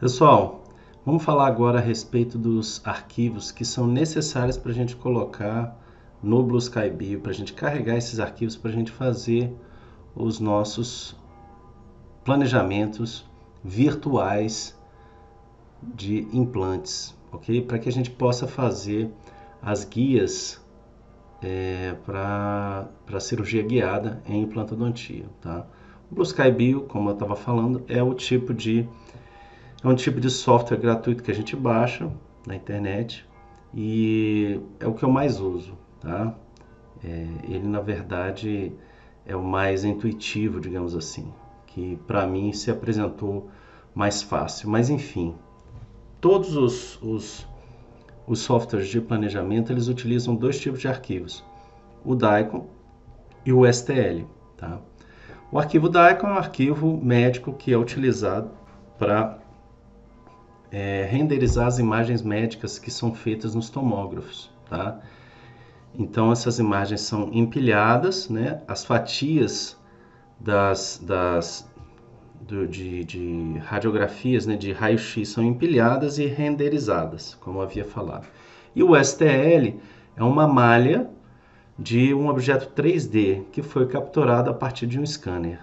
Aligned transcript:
Pessoal, 0.00 0.64
vamos 1.06 1.22
falar 1.22 1.46
agora 1.46 1.78
a 1.78 1.80
respeito 1.80 2.36
dos 2.36 2.82
arquivos 2.84 3.52
que 3.52 3.64
são 3.64 3.86
necessários 3.86 4.56
para 4.56 4.72
a 4.72 4.74
gente 4.74 4.96
colocar 4.96 5.80
no 6.20 6.42
Blue 6.42 6.58
Sky 6.58 6.90
Bio, 6.90 7.20
para 7.20 7.30
a 7.30 7.34
gente 7.34 7.52
carregar 7.52 7.96
esses 7.96 8.18
arquivos, 8.18 8.56
para 8.56 8.72
a 8.72 8.74
gente 8.74 8.90
fazer 8.90 9.54
os 10.12 10.40
nossos 10.40 11.16
planejamentos 12.24 13.24
virtuais 13.62 14.76
de 15.80 16.26
implantes, 16.32 17.16
ok? 17.30 17.62
Para 17.62 17.78
que 17.78 17.88
a 17.88 17.92
gente 17.92 18.10
possa 18.10 18.48
fazer 18.48 19.08
as 19.62 19.84
guias 19.84 20.60
é, 21.40 21.94
para 22.04 23.20
cirurgia 23.20 23.62
guiada 23.62 24.20
em 24.26 24.42
implantodontia, 24.42 25.26
tá? 25.40 25.64
O 26.10 26.16
Blue 26.16 26.24
Sky 26.24 26.50
Bio, 26.50 26.82
como 26.82 27.10
eu 27.10 27.14
estava 27.14 27.36
falando, 27.36 27.84
é 27.86 28.02
o 28.02 28.12
tipo 28.12 28.52
de 28.52 28.88
é 29.84 29.88
um 29.88 29.94
tipo 29.94 30.18
de 30.18 30.30
software 30.30 30.78
gratuito 30.78 31.22
que 31.22 31.30
a 31.30 31.34
gente 31.34 31.54
baixa 31.54 32.10
na 32.46 32.56
internet 32.56 33.28
e 33.74 34.58
é 34.80 34.86
o 34.86 34.94
que 34.94 35.04
eu 35.04 35.10
mais 35.10 35.40
uso, 35.40 35.76
tá? 36.00 36.34
É, 37.04 37.26
ele 37.44 37.68
na 37.68 37.80
verdade 37.80 38.72
é 39.26 39.36
o 39.36 39.42
mais 39.42 39.84
intuitivo, 39.84 40.58
digamos 40.58 40.94
assim, 40.94 41.30
que 41.66 41.98
para 42.06 42.26
mim 42.26 42.50
se 42.54 42.70
apresentou 42.70 43.50
mais 43.94 44.22
fácil. 44.22 44.70
Mas 44.70 44.88
enfim, 44.88 45.34
todos 46.18 46.56
os, 46.56 47.02
os, 47.02 47.46
os 48.26 48.38
softwares 48.38 48.88
de 48.88 49.02
planejamento 49.02 49.70
eles 49.70 49.88
utilizam 49.88 50.34
dois 50.34 50.58
tipos 50.58 50.80
de 50.80 50.88
arquivos: 50.88 51.44
o 52.02 52.14
DICOM 52.14 52.68
e 53.44 53.52
o 53.52 53.70
STL, 53.70 54.24
tá? 54.56 54.80
O 55.52 55.58
arquivo 55.58 55.90
DICOM 55.90 56.28
é 56.28 56.32
um 56.32 56.38
arquivo 56.38 56.98
médico 57.02 57.52
que 57.52 57.70
é 57.70 57.76
utilizado 57.76 58.50
para 58.98 59.43
é, 60.70 61.06
renderizar 61.10 61.66
as 61.66 61.78
imagens 61.78 62.22
médicas 62.22 62.78
que 62.78 62.90
são 62.90 63.14
feitas 63.14 63.54
nos 63.54 63.70
tomógrafos, 63.70 64.50
tá? 64.68 65.00
Então 65.96 66.32
essas 66.32 66.58
imagens 66.58 67.02
são 67.02 67.30
empilhadas, 67.32 68.28
né? 68.28 68.62
As 68.66 68.84
fatias 68.84 69.78
das, 70.40 71.00
das 71.04 71.70
do, 72.40 72.66
de, 72.66 73.04
de, 73.04 73.58
radiografias, 73.64 74.46
né? 74.46 74.56
De 74.56 74.72
raio-x 74.72 75.28
são 75.28 75.44
empilhadas 75.44 76.18
e 76.18 76.26
renderizadas, 76.26 77.34
como 77.34 77.60
havia 77.60 77.84
falado. 77.84 78.26
E 78.74 78.82
o 78.82 78.96
STL 79.02 79.78
é 80.16 80.22
uma 80.22 80.48
malha 80.48 81.08
de 81.78 82.12
um 82.12 82.28
objeto 82.28 82.70
3D 82.74 83.44
que 83.52 83.62
foi 83.62 83.86
capturado 83.86 84.50
a 84.50 84.54
partir 84.54 84.86
de 84.86 84.98
um 84.98 85.06
scanner, 85.06 85.60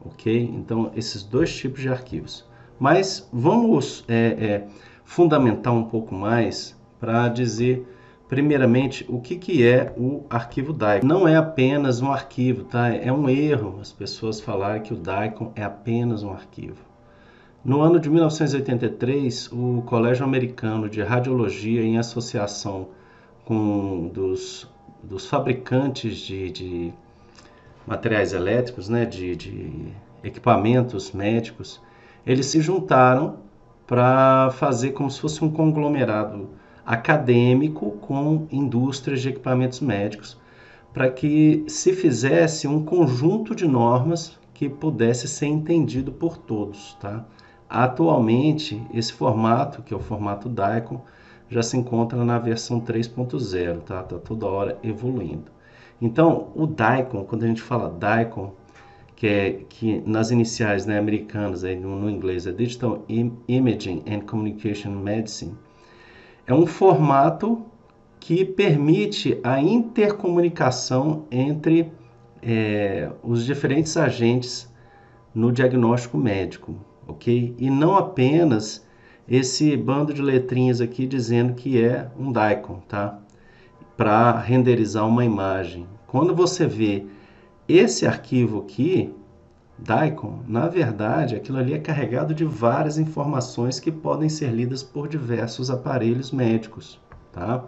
ok? 0.00 0.50
Então 0.54 0.92
esses 0.94 1.22
dois 1.24 1.54
tipos 1.54 1.80
de 1.80 1.88
arquivos. 1.88 2.44
Mas 2.82 3.28
vamos 3.32 4.04
é, 4.08 4.14
é, 4.16 4.66
fundamentar 5.04 5.72
um 5.72 5.84
pouco 5.84 6.12
mais 6.12 6.76
para 6.98 7.28
dizer, 7.28 7.86
primeiramente, 8.28 9.06
o 9.08 9.20
que, 9.20 9.36
que 9.36 9.64
é 9.64 9.94
o 9.96 10.24
arquivo 10.28 10.72
DICOM. 10.72 11.06
Não 11.06 11.28
é 11.28 11.36
apenas 11.36 12.02
um 12.02 12.10
arquivo, 12.10 12.64
tá? 12.64 12.88
É 12.88 13.12
um 13.12 13.28
erro 13.28 13.78
as 13.80 13.92
pessoas 13.92 14.40
falarem 14.40 14.82
que 14.82 14.92
o 14.92 14.96
DICOM 14.96 15.52
é 15.54 15.62
apenas 15.62 16.24
um 16.24 16.32
arquivo. 16.32 16.84
No 17.64 17.80
ano 17.82 18.00
de 18.00 18.10
1983, 18.10 19.52
o 19.52 19.84
Colégio 19.86 20.24
Americano 20.24 20.88
de 20.88 21.02
Radiologia, 21.02 21.84
em 21.84 21.98
associação 21.98 22.88
com 23.44 24.08
dos, 24.12 24.68
dos 25.04 25.28
fabricantes 25.28 26.16
de, 26.16 26.50
de 26.50 26.92
materiais 27.86 28.32
elétricos, 28.32 28.88
né, 28.88 29.06
de, 29.06 29.36
de 29.36 29.92
equipamentos 30.24 31.12
médicos, 31.12 31.80
eles 32.26 32.46
se 32.46 32.60
juntaram 32.60 33.36
para 33.86 34.50
fazer 34.52 34.92
como 34.92 35.10
se 35.10 35.20
fosse 35.20 35.44
um 35.44 35.50
conglomerado 35.50 36.50
acadêmico 36.84 37.92
com 38.00 38.46
indústrias 38.50 39.20
de 39.20 39.28
equipamentos 39.28 39.80
médicos, 39.80 40.40
para 40.92 41.10
que 41.10 41.64
se 41.68 41.92
fizesse 41.92 42.66
um 42.68 42.84
conjunto 42.84 43.54
de 43.54 43.66
normas 43.66 44.38
que 44.52 44.68
pudesse 44.68 45.26
ser 45.26 45.46
entendido 45.46 46.12
por 46.12 46.36
todos. 46.36 46.96
Tá? 47.00 47.24
Atualmente, 47.68 48.82
esse 48.92 49.12
formato, 49.12 49.82
que 49.82 49.94
é 49.94 49.96
o 49.96 50.00
formato 50.00 50.48
DICOM, 50.48 51.00
já 51.48 51.62
se 51.62 51.76
encontra 51.76 52.24
na 52.24 52.38
versão 52.38 52.80
3.0, 52.80 53.80
tá? 53.80 54.02
Tá 54.02 54.18
toda 54.18 54.46
hora 54.46 54.78
evoluindo. 54.82 55.50
Então, 56.00 56.50
o 56.54 56.66
DICOM, 56.66 57.24
quando 57.24 57.44
a 57.44 57.46
gente 57.46 57.62
fala 57.62 57.90
DICOM, 57.90 58.52
que 59.22 59.28
é 59.28 59.64
que 59.68 60.02
nas 60.04 60.32
iniciais 60.32 60.84
né, 60.84 60.98
americanas, 60.98 61.62
aí 61.62 61.76
no, 61.76 61.94
no 61.94 62.10
inglês 62.10 62.44
é 62.44 62.50
Digital 62.50 63.04
Imaging 63.46 64.02
and 64.04 64.22
Communication 64.22 64.90
Medicine, 64.90 65.54
é 66.44 66.52
um 66.52 66.66
formato 66.66 67.64
que 68.18 68.44
permite 68.44 69.38
a 69.44 69.60
intercomunicação 69.60 71.24
entre 71.30 71.92
é, 72.42 73.12
os 73.22 73.44
diferentes 73.44 73.96
agentes 73.96 74.68
no 75.32 75.52
diagnóstico 75.52 76.18
médico, 76.18 76.74
ok? 77.06 77.54
E 77.56 77.70
não 77.70 77.96
apenas 77.96 78.84
esse 79.28 79.76
bando 79.76 80.12
de 80.12 80.20
letrinhas 80.20 80.80
aqui 80.80 81.06
dizendo 81.06 81.54
que 81.54 81.80
é 81.80 82.10
um 82.18 82.32
DICOM, 82.32 82.80
tá? 82.88 83.20
Para 83.96 84.36
renderizar 84.40 85.06
uma 85.06 85.24
imagem. 85.24 85.86
Quando 86.08 86.34
você 86.34 86.66
vê 86.66 87.06
esse 87.68 88.06
arquivo 88.06 88.60
aqui, 88.60 89.14
DICOM, 89.78 90.40
na 90.46 90.68
verdade, 90.68 91.34
aquilo 91.34 91.58
ali 91.58 91.72
é 91.74 91.78
carregado 91.78 92.34
de 92.34 92.44
várias 92.44 92.98
informações 92.98 93.80
que 93.80 93.90
podem 93.90 94.28
ser 94.28 94.50
lidas 94.50 94.82
por 94.82 95.08
diversos 95.08 95.70
aparelhos 95.70 96.30
médicos, 96.30 97.00
tá? 97.32 97.64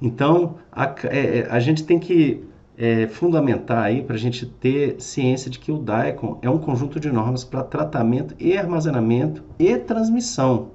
Então, 0.00 0.56
a, 0.72 0.94
é, 1.04 1.38
é 1.38 1.48
a 1.50 1.60
gente 1.60 1.84
tem 1.84 1.98
que 1.98 2.44
é, 2.76 3.06
fundamentar 3.06 3.84
aí 3.84 4.02
para 4.02 4.16
a 4.16 4.18
gente 4.18 4.46
ter 4.46 5.00
ciência 5.00 5.50
de 5.50 5.58
que 5.58 5.70
o 5.70 5.78
DICOM 5.78 6.38
é 6.42 6.50
um 6.50 6.58
conjunto 6.58 6.98
de 6.98 7.10
normas 7.10 7.44
para 7.44 7.62
tratamento 7.62 8.34
e 8.38 8.56
armazenamento 8.56 9.42
e 9.58 9.76
transmissão 9.78 10.70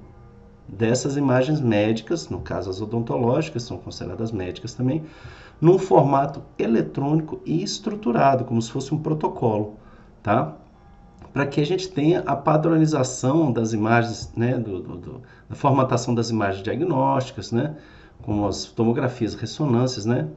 dessas 0.72 1.16
imagens 1.16 1.60
médicas, 1.60 2.28
no 2.28 2.40
caso 2.40 2.70
as 2.70 2.80
odontológicas, 2.80 3.64
são 3.64 3.76
consideradas 3.76 4.30
médicas 4.30 4.74
também, 4.74 5.04
num 5.60 5.78
formato 5.78 6.42
eletrônico 6.58 7.40
e 7.44 7.62
estruturado, 7.62 8.44
como 8.44 8.62
se 8.62 8.70
fosse 8.70 8.94
um 8.94 8.98
protocolo, 8.98 9.76
tá? 10.22 10.56
Para 11.32 11.46
que 11.46 11.60
a 11.60 11.66
gente 11.66 11.88
tenha 11.88 12.20
a 12.20 12.34
padronização 12.34 13.52
das 13.52 13.72
imagens, 13.72 14.32
né, 14.36 14.56
do, 14.56 14.80
do, 14.80 14.96
do, 14.96 15.22
da 15.48 15.54
formatação 15.54 16.14
das 16.14 16.30
imagens 16.30 16.62
diagnósticas, 16.62 17.52
né, 17.52 17.76
como 18.22 18.46
as 18.46 18.64
tomografias, 18.64 19.34
ressonâncias, 19.34 20.06
né, 20.06 20.28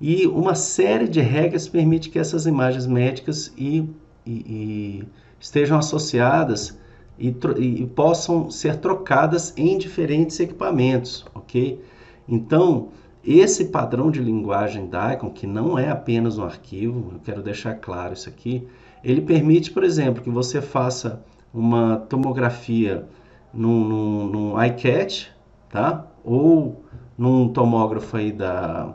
e 0.00 0.26
uma 0.26 0.54
série 0.54 1.06
de 1.06 1.20
regras 1.20 1.68
permite 1.68 2.10
que 2.10 2.18
essas 2.18 2.46
imagens 2.46 2.86
médicas 2.86 3.52
e, 3.56 3.88
e, 4.26 4.32
e 4.32 5.04
estejam 5.38 5.78
associadas 5.78 6.76
e, 7.22 7.82
e, 7.82 7.86
possam 7.86 8.50
ser 8.50 8.78
trocadas 8.78 9.54
em 9.56 9.78
diferentes 9.78 10.40
equipamentos, 10.40 11.24
ok? 11.32 11.80
Então, 12.28 12.88
esse 13.24 13.66
padrão 13.66 14.10
de 14.10 14.20
linguagem 14.20 14.88
DICOM, 14.88 15.30
que 15.30 15.46
não 15.46 15.78
é 15.78 15.88
apenas 15.88 16.36
um 16.36 16.42
arquivo, 16.42 17.12
eu 17.12 17.20
quero 17.20 17.40
deixar 17.40 17.74
claro 17.76 18.12
isso 18.12 18.28
aqui, 18.28 18.66
ele 19.04 19.20
permite, 19.20 19.70
por 19.70 19.84
exemplo, 19.84 20.20
que 20.20 20.30
você 20.30 20.60
faça 20.60 21.24
uma 21.54 21.96
tomografia 21.96 23.06
num, 23.54 23.84
num, 23.84 24.26
num 24.26 24.64
iCat, 24.64 25.30
tá? 25.70 26.04
Ou 26.24 26.82
num 27.16 27.48
tomógrafo 27.48 28.16
aí 28.16 28.32
da, 28.32 28.92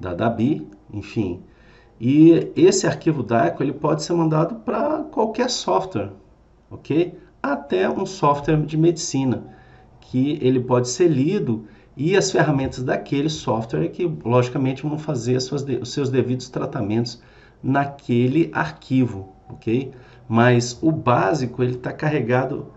da 0.00 0.14
DABI, 0.14 0.66
enfim. 0.90 1.42
E 2.00 2.50
esse 2.56 2.86
arquivo 2.86 3.22
DICOM 3.22 3.62
ele 3.62 3.72
pode 3.74 4.02
ser 4.02 4.14
mandado 4.14 4.54
para 4.56 5.02
qualquer 5.04 5.50
software, 5.50 6.10
ok? 6.70 7.20
Até 7.42 7.90
um 7.90 8.06
software 8.06 8.64
de 8.64 8.76
medicina, 8.76 9.42
que 10.00 10.38
ele 10.40 10.60
pode 10.60 10.88
ser 10.88 11.08
lido 11.08 11.66
e 11.96 12.16
as 12.16 12.30
ferramentas 12.30 12.84
daquele 12.84 13.28
software 13.28 13.84
é 13.84 13.88
que, 13.88 14.04
logicamente, 14.24 14.84
vão 14.84 14.96
fazer 14.96 15.36
os 15.36 15.92
seus 15.92 16.08
devidos 16.08 16.48
tratamentos 16.48 17.20
naquele 17.60 18.48
arquivo, 18.54 19.32
ok? 19.48 19.92
Mas 20.28 20.78
o 20.80 20.92
básico 20.92 21.64
ele 21.64 21.74
está 21.74 21.92
carregado 21.92 22.68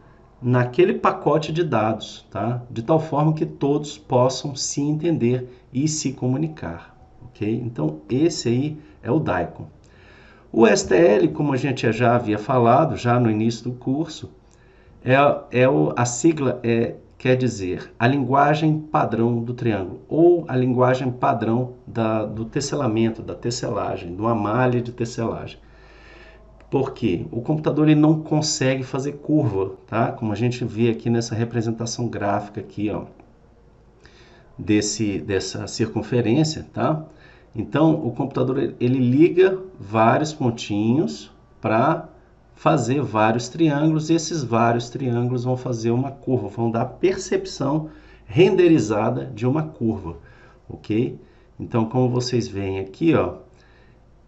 naquele 0.42 0.96
pacote 0.96 1.54
de 1.54 1.64
dados, 1.64 2.26
tá? 2.32 2.64
De 2.70 2.82
tal 2.82 3.00
forma 3.00 3.34
que 3.34 3.46
todos 3.46 4.00
possam 4.00 4.56
se 4.56 4.82
entender 4.82 5.48
e 5.72 5.88
se 5.88 6.12
comunicar, 6.12 6.98
ok? 7.22 7.62
Então 7.64 8.02
esse 8.10 8.50
aí 8.50 8.78
é 9.04 9.12
o 9.12 9.20
DICOM. 9.20 9.68
O 10.52 10.66
STL, 10.66 11.28
como 11.34 11.54
a 11.54 11.58
gente 11.58 11.92
já 11.92 12.16
havia 12.16 12.40
falado 12.40 12.96
já 12.96 13.20
no 13.20 13.30
início 13.30 13.66
do 13.66 13.74
curso, 13.74 14.32
é, 15.06 15.16
é 15.62 15.70
o, 15.70 15.94
a 15.96 16.04
sigla 16.06 16.60
é 16.64 16.96
quer 17.18 17.36
dizer 17.38 17.92
a 17.98 18.08
linguagem 18.08 18.80
padrão 18.80 19.42
do 19.44 19.54
triângulo 19.54 20.02
ou 20.08 20.46
a 20.48 20.56
linguagem 20.56 21.12
padrão 21.12 21.74
da, 21.88 22.26
do 22.26 22.46
tesselamento, 22.46 23.22
da 23.22 23.34
tesselagem, 23.34 24.16
de 24.16 24.22
uma 24.22 24.36
malha 24.36 24.82
de 24.82 24.92
tesselagem. 24.92 25.58
porque 26.70 27.26
o 27.32 27.42
computador 27.42 27.88
ele 27.88 28.00
não 28.00 28.22
consegue 28.22 28.84
fazer 28.84 29.14
curva, 29.14 29.76
tá? 29.88 30.12
Como 30.12 30.32
a 30.32 30.36
gente 30.36 30.66
vê 30.66 30.90
aqui 30.90 31.10
nessa 31.10 31.34
representação 31.36 32.08
gráfica 32.08 32.60
aqui, 32.60 32.90
ó, 32.90 33.06
desse 34.58 35.20
dessa 35.20 35.68
circunferência, 35.68 36.66
tá? 36.74 37.06
Então, 37.56 37.94
o 38.06 38.12
computador 38.12 38.76
ele 38.80 39.00
liga 39.00 39.58
vários 39.80 40.34
pontinhos 40.34 41.32
para 41.62 42.10
fazer 42.56 43.02
vários 43.02 43.50
triângulos 43.50 44.10
e 44.10 44.14
esses 44.14 44.44
vários 44.44 44.90
triângulos 44.90 45.44
vão 45.44 45.58
fazer 45.58 45.92
uma 45.92 46.12
curva, 46.12 46.48
vão 46.48 46.72
dar 46.72 46.86
percepção 46.86 47.90
renderizada 48.26 49.26
de 49.26 49.46
uma 49.46 49.64
curva, 49.64 50.18
ok? 50.68 51.20
Então, 51.60 51.86
como 51.86 52.10
vocês 52.10 52.48
veem 52.48 52.80
aqui, 52.80 53.14
ó, 53.14 53.36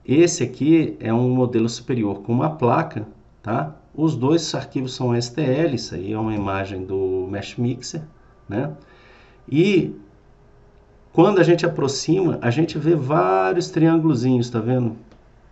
esse 0.06 0.44
aqui 0.44 0.96
é 1.00 1.14
um 1.14 1.30
modelo 1.30 1.68
superior 1.68 2.22
com 2.22 2.32
uma 2.32 2.52
placa, 2.52 3.08
tá? 3.42 3.76
Os 3.94 4.16
dois 4.16 4.54
arquivos 4.54 4.94
são 4.94 5.20
STL, 5.20 5.74
isso 5.74 5.96
aí 5.96 6.14
é 6.14 6.20
uma 6.20 6.36
imagem 6.36 6.86
do 6.86 7.28
Mesh 7.30 7.58
Mixer, 7.58 8.04
né? 8.48 8.72
E 9.50 9.96
quando 11.12 11.40
a 11.40 11.44
gente 11.44 11.66
aproxima, 11.66 12.38
a 12.42 12.52
gente 12.52 12.78
vê 12.78 12.96
vários 12.96 13.70
triângulozinhos, 13.70 14.50
tá 14.50 14.60
vendo? 14.60 14.96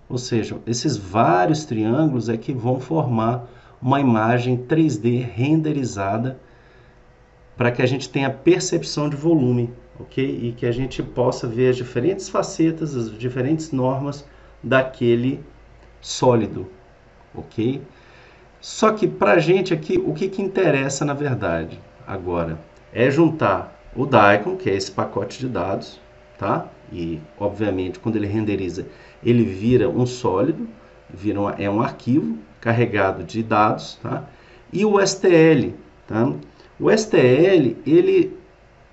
Ou 0.07 0.17
seja, 0.17 0.57
esses 0.67 0.97
vários 0.97 1.65
triângulos 1.65 2.29
é 2.29 2.37
que 2.37 2.53
vão 2.53 2.79
formar 2.79 3.47
uma 3.81 3.99
imagem 3.99 4.57
3D 4.57 5.25
renderizada 5.25 6.39
para 7.57 7.71
que 7.71 7.81
a 7.81 7.85
gente 7.85 8.09
tenha 8.09 8.29
percepção 8.29 9.09
de 9.09 9.15
volume, 9.15 9.73
ok? 9.99 10.23
E 10.23 10.51
que 10.51 10.65
a 10.65 10.71
gente 10.71 11.01
possa 11.01 11.47
ver 11.47 11.69
as 11.69 11.77
diferentes 11.77 12.29
facetas, 12.29 12.95
as 12.95 13.17
diferentes 13.17 13.71
normas 13.71 14.25
daquele 14.61 15.43
sólido, 16.01 16.67
ok? 17.33 17.81
Só 18.59 18.91
que 18.91 19.07
para 19.07 19.33
a 19.33 19.39
gente 19.39 19.73
aqui, 19.73 19.97
o 19.97 20.13
que, 20.13 20.27
que 20.27 20.41
interessa 20.41 21.05
na 21.05 21.13
verdade 21.13 21.79
agora 22.05 22.59
é 22.93 23.09
juntar 23.09 23.73
o 23.95 24.05
Daikon, 24.05 24.55
que 24.57 24.69
é 24.69 24.75
esse 24.75 24.91
pacote 24.91 25.39
de 25.39 25.47
dados, 25.47 25.99
tá? 26.37 26.67
E, 26.91 27.19
obviamente, 27.39 27.99
quando 27.99 28.15
ele 28.15 28.27
renderiza, 28.27 28.85
ele 29.23 29.43
vira 29.43 29.89
um 29.89 30.05
sólido, 30.05 30.67
vira 31.09 31.39
uma, 31.39 31.51
é 31.51 31.69
um 31.69 31.81
arquivo 31.81 32.37
carregado 32.61 33.23
de 33.23 33.41
dados, 33.43 33.99
tá? 34.01 34.27
E 34.71 34.85
o 34.85 34.99
STL, 34.99 35.73
tá? 36.07 36.31
O 36.79 36.91
STL, 36.91 37.77
ele, 37.85 38.37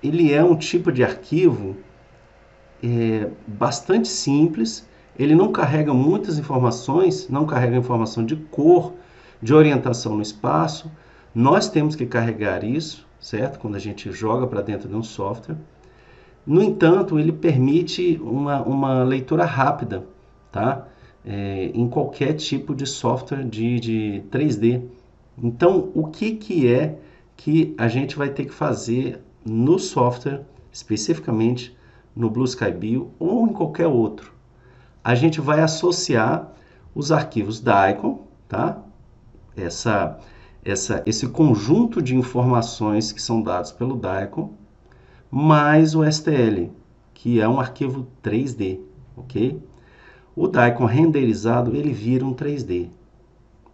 ele 0.01 0.33
é 0.33 0.43
um 0.43 0.55
tipo 0.55 0.91
de 0.91 1.03
arquivo 1.03 1.75
é, 2.83 3.29
bastante 3.47 4.07
simples, 4.07 4.87
ele 5.17 5.35
não 5.35 5.51
carrega 5.51 5.93
muitas 5.93 6.37
informações, 6.39 7.29
não 7.29 7.45
carrega 7.45 7.77
informação 7.77 8.25
de 8.25 8.35
cor, 8.35 8.93
de 9.41 9.53
orientação 9.53 10.15
no 10.15 10.21
espaço. 10.21 10.91
Nós 11.35 11.69
temos 11.69 11.95
que 11.95 12.05
carregar 12.05 12.63
isso, 12.63 13.07
certo? 13.19 13.59
Quando 13.59 13.75
a 13.75 13.79
gente 13.79 14.11
joga 14.11 14.47
para 14.47 14.61
dentro 14.61 14.89
de 14.89 14.95
um 14.95 15.03
software. 15.03 15.57
No 16.45 16.61
entanto, 16.61 17.17
ele 17.19 17.31
permite 17.31 18.19
uma, 18.21 18.61
uma 18.61 19.03
leitura 19.03 19.45
rápida, 19.45 20.05
tá? 20.51 20.87
É, 21.25 21.71
em 21.73 21.87
qualquer 21.87 22.33
tipo 22.33 22.75
de 22.75 22.85
software 22.85 23.43
de, 23.43 23.79
de 23.79 24.23
3D. 24.29 24.83
Então, 25.41 25.89
o 25.95 26.07
que, 26.07 26.35
que 26.35 26.67
é 26.67 26.99
que 27.37 27.73
a 27.77 27.87
gente 27.87 28.17
vai 28.17 28.29
ter 28.29 28.45
que 28.45 28.53
fazer 28.53 29.21
no 29.45 29.79
software, 29.79 30.41
especificamente 30.71 31.75
no 32.15 32.29
Blue 32.29 32.45
Sky 32.45 32.71
Bio 32.71 33.11
ou 33.17 33.47
em 33.47 33.53
qualquer 33.53 33.87
outro? 33.87 34.33
A 35.03 35.15
gente 35.15 35.39
vai 35.39 35.61
associar 35.61 36.53
os 36.93 37.11
arquivos 37.11 37.61
da 37.61 37.89
Icon, 37.89 38.27
tá? 38.47 38.83
Essa 39.55 40.19
essa, 40.65 41.03
esse 41.05 41.27
conjunto 41.27 42.01
de 42.01 42.15
informações 42.15 43.11
que 43.11 43.21
são 43.21 43.41
dados 43.41 43.71
pelo 43.71 43.95
DICOM, 43.99 44.51
mais 45.35 45.95
o 45.95 46.03
STL, 46.05 46.69
que 47.11 47.41
é 47.41 47.49
um 47.49 47.59
arquivo 47.59 48.05
3D, 48.23 48.79
ok? 49.17 49.59
O 50.35 50.47
DICOM 50.47 50.85
renderizado, 50.85 51.75
ele 51.75 51.91
vira 51.91 52.23
um 52.23 52.35
3D, 52.35 52.89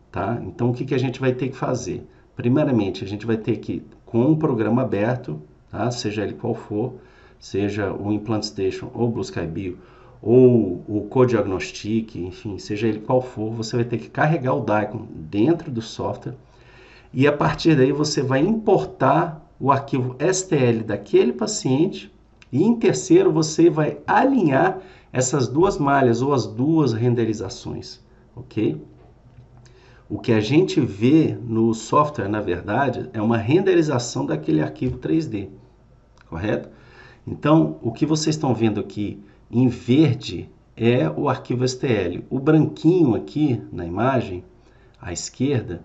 tá? 0.09 0.41
Então, 0.41 0.69
o 0.69 0.73
que, 0.73 0.85
que 0.85 0.95
a 0.95 0.97
gente 0.97 1.19
vai 1.19 1.33
ter 1.33 1.49
que 1.49 1.57
fazer? 1.57 2.07
Primeiramente, 2.33 3.03
a 3.03 3.07
gente 3.07 3.25
vai 3.25 3.35
ter 3.35 3.57
que, 3.57 3.83
com 4.05 4.21
um 4.21 4.37
programa 4.37 4.83
aberto, 4.83 5.41
tá? 5.69 5.91
seja 5.91 6.23
ele 6.23 6.35
qual 6.35 6.55
for, 6.55 6.93
seja 7.37 7.91
o 7.91 8.13
Implant 8.13 8.43
Station 8.43 8.89
ou 8.93 9.09
o 9.09 9.11
Blue 9.11 9.21
Sky 9.21 9.45
Bio, 9.45 9.77
ou 10.21 10.81
o 10.87 11.07
Codiagnostic, 11.09 12.15
enfim, 12.15 12.57
seja 12.57 12.87
ele 12.87 13.01
qual 13.01 13.21
for, 13.21 13.51
você 13.51 13.75
vai 13.75 13.83
ter 13.83 13.97
que 13.97 14.09
carregar 14.09 14.53
o 14.53 14.63
DICOM 14.63 15.05
dentro 15.13 15.69
do 15.69 15.81
software 15.81 16.35
e 17.13 17.27
a 17.27 17.33
partir 17.33 17.75
daí 17.75 17.91
você 17.91 18.21
vai 18.21 18.39
importar 18.39 19.48
o 19.59 19.71
arquivo 19.71 20.15
STL 20.19 20.83
daquele 20.85 21.33
paciente 21.33 22.11
e 22.51 22.63
em 22.63 22.75
terceiro 22.75 23.31
você 23.31 23.69
vai 23.69 23.99
alinhar 24.07 24.79
essas 25.11 25.47
duas 25.47 25.77
malhas 25.77 26.21
ou 26.21 26.33
as 26.33 26.45
duas 26.45 26.93
renderizações, 26.93 27.99
ok? 28.35 28.81
O 30.09 30.17
que 30.17 30.31
a 30.31 30.39
gente 30.39 30.79
vê 30.79 31.37
no 31.39 31.73
software, 31.73 32.27
na 32.27 32.41
verdade, 32.41 33.09
é 33.13 33.21
uma 33.21 33.37
renderização 33.37 34.25
daquele 34.25 34.61
arquivo 34.61 34.97
3D, 34.97 35.49
correto? 36.27 36.69
Então, 37.27 37.77
o 37.81 37.91
que 37.91 38.05
vocês 38.05 38.35
estão 38.35 38.55
vendo 38.55 38.79
aqui 38.79 39.21
em 39.51 39.67
verde 39.67 40.49
é 40.75 41.07
o 41.09 41.29
arquivo 41.29 41.67
STL. 41.67 42.23
O 42.29 42.39
branquinho 42.39 43.13
aqui 43.13 43.61
na 43.71 43.85
imagem, 43.85 44.43
à 44.99 45.13
esquerda, 45.13 45.83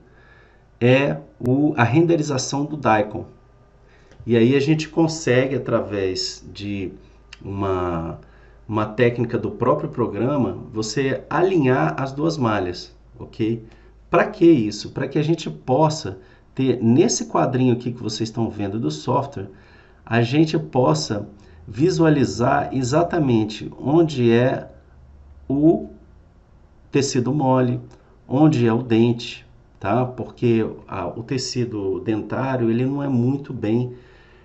é 0.80 1.18
o, 1.38 1.74
a 1.76 1.84
renderização 1.84 2.64
do 2.64 2.76
Daikon. 2.76 3.26
E 4.26 4.36
aí 4.36 4.56
a 4.56 4.60
gente 4.60 4.88
consegue, 4.88 5.54
através 5.54 6.42
de 6.52 6.92
uma, 7.42 8.18
uma 8.66 8.86
técnica 8.86 9.38
do 9.38 9.50
próprio 9.50 9.90
programa, 9.90 10.58
você 10.72 11.22
alinhar 11.28 11.94
as 12.00 12.12
duas 12.12 12.38
malhas, 12.38 12.94
ok? 13.18 13.62
Para 14.08 14.26
que 14.26 14.46
isso? 14.46 14.90
Para 14.90 15.06
que 15.06 15.18
a 15.18 15.22
gente 15.22 15.50
possa 15.50 16.18
ter, 16.54 16.82
nesse 16.82 17.26
quadrinho 17.26 17.74
aqui 17.74 17.92
que 17.92 18.02
vocês 18.02 18.28
estão 18.28 18.48
vendo 18.48 18.78
do 18.78 18.90
software, 18.90 19.50
a 20.06 20.22
gente 20.22 20.58
possa 20.58 21.28
visualizar 21.66 22.70
exatamente 22.72 23.70
onde 23.78 24.30
é 24.30 24.70
o 25.48 25.90
tecido 26.90 27.34
mole, 27.34 27.80
onde 28.28 28.66
é 28.66 28.72
o 28.72 28.82
dente, 28.82 29.46
tá? 29.80 30.06
Porque 30.06 30.66
a, 30.86 31.06
o 31.08 31.22
tecido 31.22 32.00
dentário 32.00 32.70
ele 32.70 32.86
não 32.86 33.02
é 33.02 33.08
muito 33.08 33.52
bem 33.52 33.94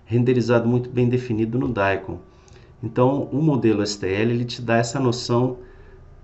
renderizado, 0.10 0.68
muito 0.68 0.90
bem 0.90 1.08
definido 1.08 1.60
no 1.60 1.68
Daikon. 1.68 2.18
Então, 2.82 3.30
o 3.32 3.40
modelo 3.44 3.86
STL 3.86 4.32
ele 4.32 4.44
te 4.44 4.60
dá 4.60 4.78
essa 4.78 5.00
noção, 5.00 5.58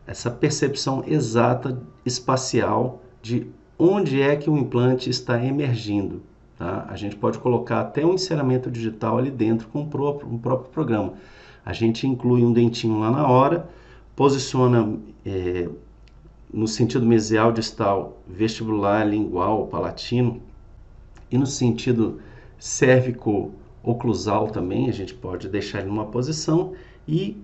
essa 0.08 0.32
percepção 0.32 1.04
exata 1.06 1.80
espacial 2.04 3.04
de 3.22 3.46
onde 3.78 4.24
é 4.24 4.36
que 4.36 4.50
o 4.50 4.58
implante 4.58 5.08
está 5.08 5.44
emergindo. 5.44 6.24
Tá? 6.58 6.88
A 6.90 6.96
gente 6.96 7.16
pode 7.16 7.38
colocar 7.38 7.82
até 7.82 8.04
um 8.04 8.16
enceramento 8.16 8.72
digital 8.72 9.20
ali 9.20 9.30
dentro 9.30 9.68
com 9.68 9.84
o 9.84 9.88
próprio, 9.88 10.28
próprio 10.40 10.72
programa. 10.72 11.14
A 11.64 11.72
gente 11.72 12.08
inclui 12.08 12.44
um 12.44 12.52
dentinho 12.52 13.00
lá 13.00 13.12
na 13.12 13.28
hora, 13.28 13.70
posiciona 14.16 14.98
é, 15.24 15.70
no 16.52 16.68
sentido 16.68 17.06
mesial 17.06 17.52
distal, 17.52 18.18
vestibular, 18.28 19.04
lingual, 19.04 19.68
palatino, 19.68 20.42
e 21.30 21.38
no 21.38 21.46
sentido 21.46 22.20
cérvico 22.58 23.52
oclusal 23.86 24.48
também, 24.48 24.90
a 24.90 24.94
gente 24.94 25.14
pode 25.14 25.48
deixar 25.48 25.80
ele 25.80 25.90
numa 25.90 26.06
posição 26.06 26.74
e 27.08 27.38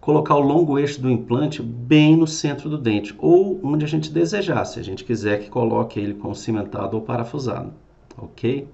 colocar 0.00 0.36
o 0.36 0.40
longo 0.40 0.78
eixo 0.78 1.00
do 1.00 1.10
implante 1.10 1.60
bem 1.60 2.16
no 2.16 2.28
centro 2.28 2.70
do 2.70 2.78
dente, 2.78 3.12
ou 3.18 3.58
onde 3.64 3.84
a 3.84 3.88
gente 3.88 4.12
desejar, 4.12 4.64
se 4.64 4.78
a 4.78 4.82
gente 4.82 5.04
quiser 5.04 5.40
que 5.40 5.50
coloque 5.50 5.98
ele 5.98 6.14
com 6.14 6.32
cimentado 6.32 6.96
ou 6.96 7.02
parafusado, 7.02 7.72
ok? 8.16 8.68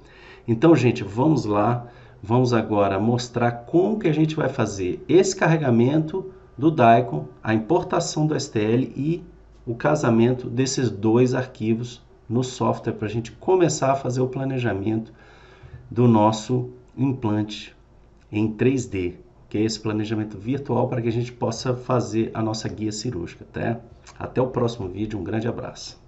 Então, 0.47 0.77
gente, 0.77 1.03
vamos 1.03 1.47
lá, 1.47 1.87
vamos 2.23 2.53
agora 2.53 3.01
mostrar 3.01 3.51
como 3.51 3.99
que 3.99 4.09
a 4.09 4.13
gente 4.13 4.37
vai 4.37 4.51
fazer 4.51 5.03
esse 5.09 5.35
carregamento 5.35 6.31
do 6.59 6.71
Daikon, 6.71 7.27
a 7.43 7.55
importação 7.55 8.27
do 8.27 8.39
STL 8.39 8.93
e 8.95 9.25
o 9.67 9.75
casamento 9.75 10.51
desses 10.51 10.91
dois 10.91 11.35
arquivos 11.35 12.03
no 12.29 12.45
software 12.45 12.93
para 12.93 13.09
a 13.09 13.11
gente 13.11 13.33
começar 13.33 13.93
a 13.93 13.97
fazer 13.97 14.21
o 14.21 14.29
planejamento 14.29 15.13
do 15.93 16.09
nosso 16.09 16.71
implante 16.97 17.77
em 18.31 18.51
3D, 18.51 19.17
que 19.51 19.59
é 19.59 19.61
esse 19.61 19.79
planejamento 19.79 20.39
virtual 20.39 20.89
para 20.89 21.03
que 21.03 21.09
a 21.09 21.13
gente 21.13 21.31
possa 21.31 21.77
fazer 21.77 22.31
a 22.33 22.41
nossa 22.41 22.67
guia 22.67 22.91
cirúrgica. 22.91 23.45
Até, 23.45 23.79
até 24.19 24.41
o 24.41 24.47
próximo 24.47 24.89
vídeo, 24.89 25.19
um 25.19 25.23
grande 25.23 25.47
abraço. 25.47 26.02